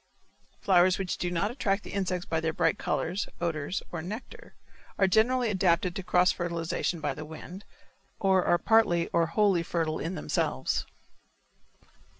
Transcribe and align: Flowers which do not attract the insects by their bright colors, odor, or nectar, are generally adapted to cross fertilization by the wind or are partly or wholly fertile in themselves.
Flowers 0.61 0.97
which 0.97 1.15
do 1.19 1.29
not 1.29 1.51
attract 1.51 1.83
the 1.83 1.93
insects 1.93 2.25
by 2.25 2.39
their 2.39 2.53
bright 2.53 2.79
colors, 2.79 3.27
odor, 3.39 3.69
or 3.91 4.01
nectar, 4.01 4.55
are 4.97 5.05
generally 5.07 5.51
adapted 5.51 5.95
to 5.95 6.01
cross 6.01 6.31
fertilization 6.31 6.99
by 6.99 7.13
the 7.13 7.23
wind 7.23 7.65
or 8.19 8.43
are 8.43 8.57
partly 8.57 9.09
or 9.09 9.27
wholly 9.27 9.61
fertile 9.61 9.99
in 9.99 10.15
themselves. 10.15 10.87